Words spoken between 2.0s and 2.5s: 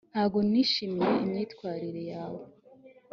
yawe